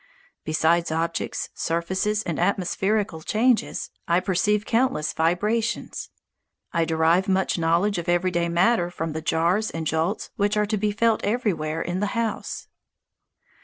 Besides 0.43 0.91
objects, 0.91 1.49
surfaces, 1.53 2.23
and 2.23 2.39
atmospherical 2.39 3.21
changes, 3.21 3.91
I 4.07 4.19
perceive 4.19 4.65
countless 4.65 5.13
vibrations. 5.13 6.09
I 6.73 6.85
derive 6.85 7.27
much 7.27 7.59
knowledge 7.59 7.99
of 7.99 8.09
everyday 8.09 8.49
matter 8.49 8.89
from 8.89 9.13
the 9.13 9.21
jars 9.21 9.69
and 9.69 9.85
jolts 9.85 10.31
which 10.37 10.57
are 10.57 10.65
to 10.65 10.77
be 10.77 10.91
felt 10.91 11.23
everywhere 11.23 11.83
in 11.83 11.99
the 11.99 12.17
house. 12.17 12.67